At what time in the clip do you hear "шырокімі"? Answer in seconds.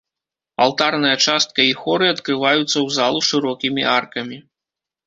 3.33-3.81